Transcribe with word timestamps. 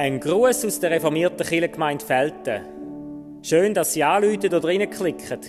Ein 0.00 0.18
Gruß 0.18 0.64
aus 0.64 0.80
der 0.80 0.92
reformierten 0.92 1.46
Kirchengemeinde 1.46 2.04
Felten. 2.04 2.64
Schön, 3.42 3.74
dass 3.74 3.92
Sie 3.92 4.02
anrufen 4.02 4.46
oder 4.46 4.64
reinklicken. 4.64 5.40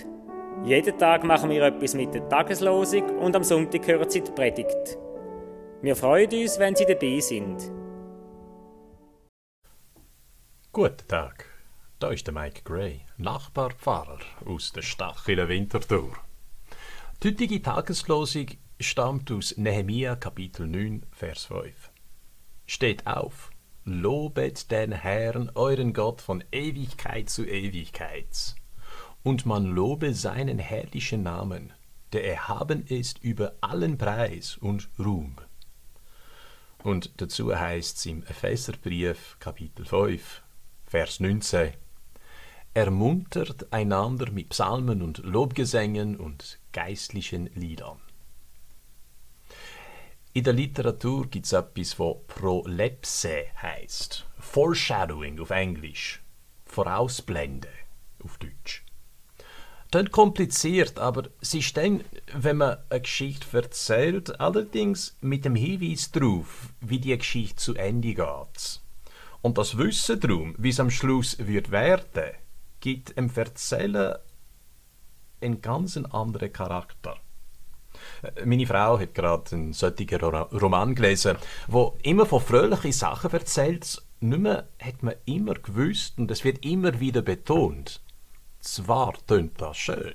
Jeden 0.64 0.98
Tag 0.98 1.24
machen 1.24 1.50
wir 1.50 1.62
etwas 1.62 1.94
mit 1.94 2.14
der 2.14 2.28
Tageslosung 2.28 3.18
und 3.18 3.34
am 3.34 3.44
Sonntag 3.44 3.86
hören 3.86 4.08
Sie 4.10 4.20
die 4.20 4.30
Predigt. 4.30 4.98
Wir 5.80 5.96
freuen 5.96 6.30
uns, 6.32 6.58
wenn 6.58 6.76
Sie 6.76 6.84
dabei 6.84 7.18
sind. 7.20 7.72
Guten 10.70 11.08
Tag, 11.08 11.46
da 11.98 12.10
ist 12.10 12.26
der 12.26 12.34
Mike 12.34 12.60
Gray, 12.64 13.00
Nachbarpfarrer 13.16 14.20
aus 14.46 14.72
der 14.72 14.82
Stachelen 14.82 15.48
Winterthur. 15.48 16.12
Die 17.22 17.28
heutige 17.28 17.60
Tageslosung 17.62 18.46
stammt 18.82 19.30
aus 19.30 19.56
Nehemia 19.56 20.16
Kapitel 20.16 20.66
9, 20.66 21.06
Vers 21.12 21.44
5. 21.44 21.90
Steht 22.66 23.06
auf, 23.06 23.50
Lobet 23.84 24.70
den 24.70 24.92
Herrn, 24.92 25.50
euren 25.54 25.92
Gott, 25.92 26.20
von 26.20 26.42
Ewigkeit 26.52 27.30
zu 27.30 27.46
Ewigkeit. 27.46 28.54
Und 29.22 29.46
man 29.46 29.66
lobe 29.66 30.14
seinen 30.14 30.58
herrlichen 30.58 31.22
Namen, 31.22 31.72
der 32.12 32.26
erhaben 32.26 32.84
ist 32.86 33.18
über 33.22 33.54
allen 33.60 33.98
Preis 33.98 34.56
und 34.56 34.88
Ruhm. 34.98 35.36
Und 36.82 37.20
dazu 37.20 37.56
heißt 37.56 37.98
es 37.98 38.06
im 38.06 38.22
Epheserbrief, 38.24 39.36
Kapitel 39.38 39.84
5, 39.84 40.42
Vers 40.86 41.20
19, 41.20 41.72
Ermuntert 42.74 43.72
einander 43.72 44.30
mit 44.30 44.48
Psalmen 44.48 45.02
und 45.02 45.18
Lobgesängen 45.18 46.16
und 46.16 46.58
geistlichen 46.72 47.46
Liedern. 47.54 48.00
In 50.34 50.44
der 50.44 50.54
Literatur 50.54 51.26
gibt 51.26 51.44
es 51.44 51.52
etwas, 51.52 51.98
was 51.98 52.16
Prolepse 52.26 53.44
heißt. 53.60 54.24
Foreshadowing 54.38 55.38
auf 55.38 55.50
Englisch. 55.50 56.22
Vorausblende 56.64 57.68
auf 58.24 58.38
Deutsch. 58.38 58.82
Ist 59.94 60.10
kompliziert, 60.10 60.98
aber 60.98 61.28
es 61.42 61.52
ist 61.52 61.76
dann, 61.76 62.02
wenn 62.32 62.56
man 62.56 62.78
eine 62.88 63.02
Geschichte 63.02 63.54
erzählt, 63.54 64.40
allerdings 64.40 65.18
mit 65.20 65.44
dem 65.44 65.54
Hinweis 65.54 66.10
darauf, 66.12 66.72
wie 66.80 66.98
die 66.98 67.18
Geschichte 67.18 67.56
zu 67.56 67.74
Ende 67.74 68.14
geht. 68.14 68.80
Und 69.42 69.58
das 69.58 69.76
Wissen 69.76 70.18
darum, 70.18 70.54
wie 70.56 70.70
es 70.70 70.80
am 70.80 70.90
Schluss 70.90 71.36
wird 71.46 71.70
werden, 71.70 72.32
gibt 72.80 73.18
dem 73.18 73.30
Erzählen 73.34 74.16
einen 75.42 75.60
ganz 75.60 75.98
anderen 75.98 76.50
Charakter. 76.50 77.18
Meine 78.44 78.66
Frau 78.66 79.00
hat 79.00 79.14
gerade 79.14 79.56
einen 79.56 79.72
solchen 79.72 80.08
Roman 80.08 80.94
gelesen, 80.94 81.36
wo 81.66 81.98
immer 82.02 82.24
von 82.24 82.40
fröhlichen 82.40 82.92
Sachen 82.92 83.32
erzählt. 83.32 84.00
Nicht 84.20 84.38
mehr 84.38 84.68
hat 84.80 85.02
man 85.02 85.14
immer 85.24 85.54
gewusst 85.54 86.18
und 86.18 86.30
es 86.30 86.44
wird 86.44 86.64
immer 86.64 87.00
wieder 87.00 87.22
betont. 87.22 88.00
Zwar 88.60 89.14
tönt 89.26 89.60
das 89.60 89.76
schön, 89.76 90.14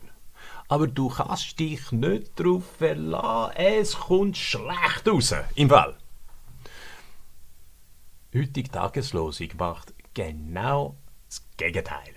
aber 0.69 0.87
du 0.87 1.09
kannst 1.09 1.59
dich 1.59 1.91
nicht 1.91 2.39
darauf 2.39 2.63
verlassen, 2.77 3.57
es 3.57 3.93
kommt 3.97 4.37
schlecht 4.37 5.05
raus, 5.05 5.35
im 5.55 5.67
Fall. 5.67 5.97
Heutige 8.33 8.71
Tageslosung 8.71 9.49
macht 9.57 9.93
genau 10.13 10.95
das 11.27 11.45
Gegenteil. 11.57 12.13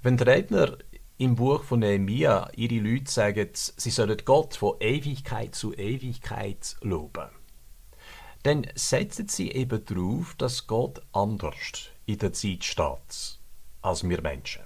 Wenn 0.00 0.16
der 0.16 0.28
Redner 0.28 0.78
im 1.18 1.34
Buch 1.34 1.64
von 1.64 1.80
Nehemia 1.80 2.50
ihre 2.56 2.78
Leute 2.78 3.10
sagen, 3.10 3.48
sie 3.54 3.90
sollen 3.90 4.20
Gott 4.24 4.54
von 4.56 4.76
Ewigkeit 4.80 5.54
zu 5.54 5.72
Ewigkeit 5.74 6.76
loben. 6.82 7.30
Dann 8.42 8.66
setzen 8.74 9.28
sie 9.28 9.50
eben 9.50 9.84
darauf, 9.84 10.34
dass 10.36 10.66
Gott 10.66 11.02
anders 11.12 11.90
in 12.04 12.18
der 12.18 12.32
Zeit 12.32 12.64
steht 12.64 13.40
als 13.82 14.08
wir 14.08 14.20
Menschen. 14.20 14.62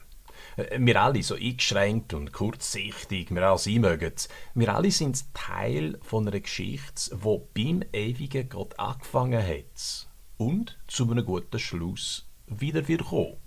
Wir 0.79 1.01
alle 1.01 1.23
so 1.23 1.35
eingeschränkt 1.35 2.15
und 2.15 2.33
kurzsichtig, 2.33 3.31
wir 3.31 3.43
alle 3.43 3.59
sein 3.59 3.81
mögen, 3.81 4.13
wir 4.55 4.75
alle 4.75 4.91
sind 4.91 5.33
Teil 5.35 5.99
von 6.03 6.27
einer 6.27 6.41
Geschichte, 6.41 7.17
wo 7.23 7.49
beim 7.55 7.83
ewigen 7.93 8.49
Gott 8.49 8.79
angefangen 8.79 9.47
hat 9.47 10.09
und 10.37 10.79
zu 10.89 11.11
einem 11.11 11.25
guten 11.25 11.59
Schluss 11.59 12.29
wieder 12.47 12.89
wird 12.89 13.05
kommen 13.05 13.40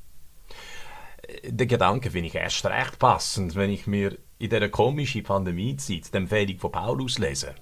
den 1.43 1.67
Gedanken 1.67 2.11
finde 2.11 2.27
ich 2.27 2.35
erst 2.35 2.65
recht 2.65 2.99
passend, 2.99 3.55
wenn 3.55 3.69
ich 3.69 3.87
mir 3.87 4.17
in 4.39 4.49
dieser 4.49 4.69
komischen 4.69 5.23
Pandemiezeit 5.23 6.13
die 6.13 6.17
Empfehlung 6.17 6.59
von 6.59 6.71
Paulus 6.71 7.17
lese. 7.17 7.55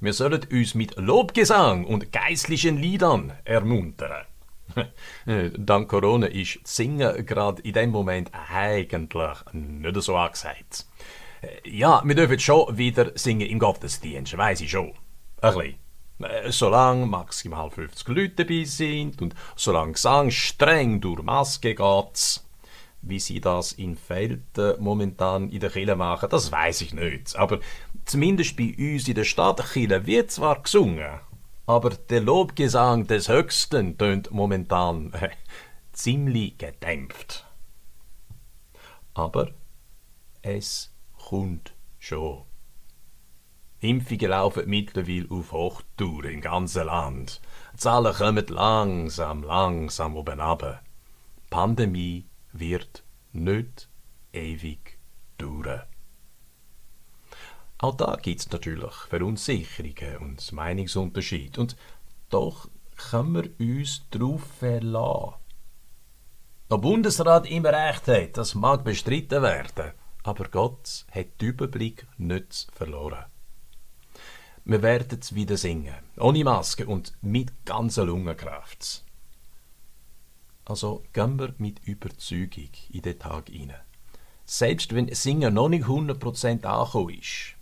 Wir 0.00 0.12
sollen 0.12 0.46
uns 0.50 0.74
mit 0.74 0.96
Lobgesang 0.96 1.84
und 1.84 2.12
geistlichen 2.12 2.76
Liedern 2.76 3.32
ermuntern. 3.44 4.26
Dank 5.56 5.88
Corona 5.88 6.26
ist 6.26 6.60
Singen 6.64 7.24
gerade 7.24 7.62
in 7.62 7.72
dem 7.72 7.90
Moment 7.90 8.30
eigentlich 8.52 9.38
nicht 9.52 10.02
so 10.02 10.16
angesagt. 10.16 10.86
Ja, 11.64 12.02
wir 12.04 12.14
dürfen 12.14 12.38
schon 12.38 12.76
wieder 12.76 13.12
singen 13.14 13.48
im 13.48 13.58
Gottesdienst, 13.58 14.36
weiß 14.36 14.60
ich 14.60 14.70
schon. 14.70 14.92
Ein 15.40 15.54
bisschen. 15.54 16.50
Solange 16.50 17.06
maximal 17.06 17.70
50 17.70 18.08
Leute 18.08 18.44
dabei 18.44 18.64
sind 18.64 19.22
und 19.22 19.36
solange 19.54 19.92
Gesang 19.92 20.30
streng 20.32 21.00
durch 21.00 21.22
Maske 21.22 21.76
geht, 21.76 22.42
wie 23.08 23.20
sie 23.20 23.40
das 23.40 23.72
in 23.72 23.96
Felden 23.96 24.74
momentan 24.78 25.50
in 25.50 25.60
der 25.60 25.70
Kirche 25.70 25.96
machen, 25.96 26.28
das 26.30 26.52
weiß 26.52 26.82
ich 26.82 26.94
nicht. 26.94 27.36
Aber 27.36 27.60
zumindest 28.04 28.56
bei 28.56 28.74
uns 28.78 29.08
in 29.08 29.14
der 29.14 29.24
Stadt 29.24 29.62
Chile 29.72 30.06
wird 30.06 30.30
zwar 30.30 30.62
gesungen, 30.62 31.20
aber 31.66 31.90
der 31.90 32.20
Lobgesang 32.20 33.06
des 33.06 33.28
Höchsten 33.28 33.98
tönt 33.98 34.30
momentan 34.30 35.12
äh, 35.14 35.30
ziemlich 35.92 36.56
gedämpft. 36.58 37.46
Aber 39.14 39.50
es 40.42 40.94
kommt 41.28 41.74
schon. 41.98 42.44
Impfungen 43.80 44.30
laufen 44.30 44.68
mittlerweile 44.68 45.30
auf 45.30 45.52
Hochtour 45.52 46.24
im 46.24 46.40
ganzen 46.40 46.86
Land. 46.86 47.40
Die 47.74 47.76
Zahlen 47.76 48.12
kommen 48.12 48.46
langsam, 48.48 49.42
langsam 49.44 50.16
oben 50.16 50.40
runter. 50.40 50.80
Pandemie 51.50 52.26
wird 52.58 53.04
nicht 53.32 53.88
ewig 54.32 54.98
dauern. 55.38 55.82
Auch 57.78 57.94
da 57.96 58.16
gibt 58.16 58.40
es 58.40 58.50
natürlich 58.50 58.92
Verunsicherungen 59.08 60.16
und 60.18 60.52
Meinungsunterschiede. 60.52 61.60
Und 61.60 61.76
doch 62.28 62.68
können 62.96 63.34
wir 63.34 63.66
uns 63.66 64.02
darauf 64.10 64.42
verlassen. 64.58 65.34
Der 66.70 66.76
Bundesrat 66.76 67.48
immer 67.48 67.72
recht 67.72 68.08
hat, 68.08 68.36
das 68.36 68.54
mag 68.54 68.84
bestritten 68.84 69.42
werden, 69.42 69.92
aber 70.22 70.48
Gott 70.48 71.06
hat 71.10 71.40
den 71.40 71.48
Überblick 71.48 72.06
nicht 72.18 72.66
verloren. 72.72 73.24
Wir 74.64 74.82
werden 74.82 75.18
es 75.18 75.34
wieder 75.34 75.56
singen, 75.56 75.94
ohne 76.18 76.44
Maske 76.44 76.86
und 76.86 77.14
mit 77.22 77.64
ganzer 77.64 78.04
Lungenkraft. 78.04 79.02
Also 80.68 81.02
gehen 81.14 81.38
wir 81.38 81.54
mit 81.56 81.78
Überzeugung 81.86 82.72
in 82.90 83.00
den 83.00 83.18
Tag 83.18 83.48
hinein. 83.48 83.80
Selbst 84.44 84.94
wenn 84.94 85.12
Singen 85.14 85.54
noch 85.54 85.70
nicht 85.70 85.86
100% 85.86 86.64
angekommen 86.64 87.14
ist, 87.14 87.54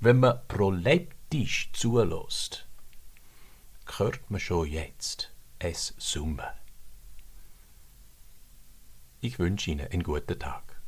wenn 0.00 0.20
man 0.20 0.40
proleptisch 0.48 1.70
zulässt, 1.74 2.66
hört 3.98 4.30
man 4.30 4.40
schon 4.40 4.66
jetzt 4.66 5.30
es 5.58 5.94
Summen. 5.98 6.40
Ich 9.20 9.38
wünsche 9.38 9.70
Ihnen 9.70 9.88
einen 9.88 10.02
guten 10.02 10.38
Tag. 10.38 10.80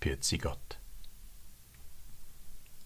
Pürzi 0.00 0.38
Gott. 0.38 0.78